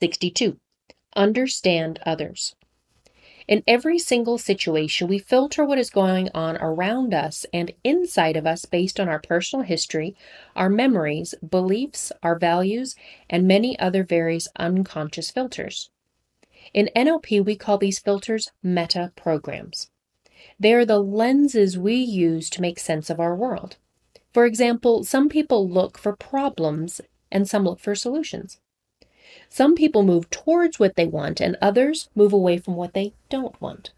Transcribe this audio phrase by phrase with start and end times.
[0.00, 0.58] 62.
[1.14, 2.54] Understand others.
[3.48, 8.46] In every single situation, we filter what is going on around us and inside of
[8.46, 10.16] us based on our personal history,
[10.56, 12.96] our memories, beliefs, our values,
[13.30, 15.90] and many other various unconscious filters.
[16.74, 19.90] In NLP, we call these filters meta programs.
[20.58, 23.76] They are the lenses we use to make sense of our world.
[24.34, 27.00] For example, some people look for problems
[27.30, 28.58] and some look for solutions.
[29.48, 33.60] Some people move towards what they want, and others move away from what they don't
[33.60, 33.92] want.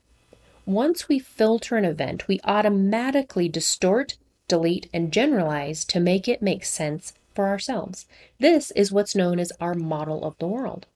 [0.67, 4.17] Once we filter an event, we automatically distort,
[4.49, 8.07] delete, and generalize to make it make sense for ourselves.
[8.39, 10.87] This is what's known as our model of the world.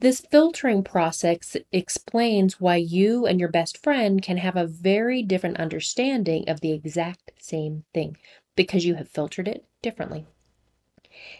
[0.00, 5.58] This filtering process explains why you and your best friend can have a very different
[5.58, 8.16] understanding of the exact same thing
[8.56, 10.26] because you have filtered it differently.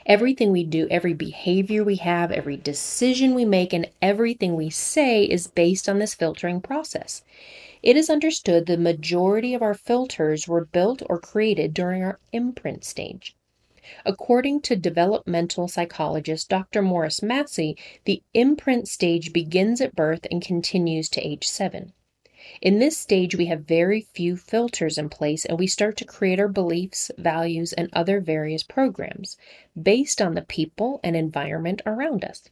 [0.06, 5.24] Everything we do, every behavior we have, every decision we make, and everything we say
[5.24, 7.22] is based on this filtering process.
[7.82, 12.84] It is understood the majority of our filters were built or created during our imprint
[12.84, 13.36] stage.
[14.04, 16.82] According to developmental psychologist Dr.
[16.82, 21.92] Morris Massey, the imprint stage begins at birth and continues to age seven.
[22.62, 26.40] In this stage, we have very few filters in place and we start to create
[26.40, 29.36] our beliefs, values, and other various programs
[29.80, 32.48] based on the people and environment around us.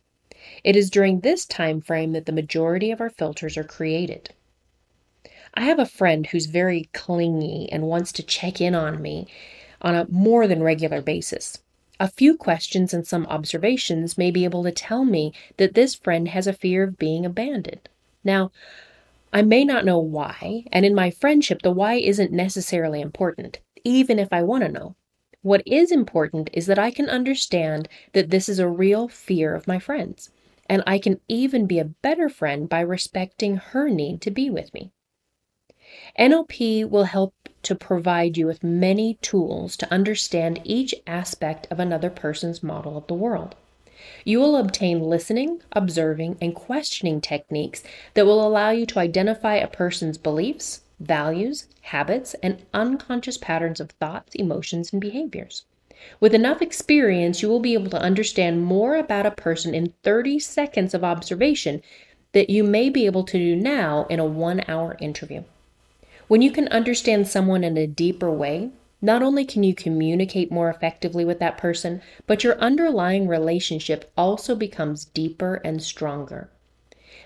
[0.62, 4.30] It is during this time frame that the majority of our filters are created.
[5.54, 9.26] I have a friend who's very clingy and wants to check in on me
[9.80, 11.58] on a more than regular basis.
[12.00, 16.28] A few questions and some observations may be able to tell me that this friend
[16.28, 17.88] has a fear of being abandoned.
[18.22, 18.52] Now,
[19.32, 24.18] I may not know why, and in my friendship, the why isn't necessarily important, even
[24.18, 24.96] if I want to know.
[25.42, 29.68] What is important is that I can understand that this is a real fear of
[29.68, 30.30] my friend's,
[30.66, 34.72] and I can even be a better friend by respecting her need to be with
[34.72, 34.92] me.
[36.18, 42.10] NLP will help to provide you with many tools to understand each aspect of another
[42.10, 43.54] person's model of the world.
[44.24, 47.82] You will obtain listening, observing, and questioning techniques
[48.14, 53.90] that will allow you to identify a person's beliefs, values, habits, and unconscious patterns of
[53.92, 55.64] thoughts, emotions, and behaviors.
[56.20, 60.38] With enough experience, you will be able to understand more about a person in 30
[60.38, 61.82] seconds of observation
[62.32, 65.42] that you may be able to do now in a one hour interview.
[66.28, 68.70] When you can understand someone in a deeper way,
[69.00, 74.54] not only can you communicate more effectively with that person, but your underlying relationship also
[74.54, 76.50] becomes deeper and stronger.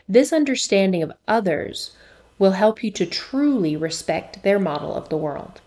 [0.08, 1.96] This understanding of others
[2.38, 5.60] will help you to truly respect their model of the world.